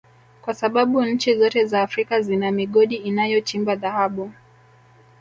[0.41, 4.31] kwa sababu nchi zote za Afrika zina migodi inayochimba Dhahabu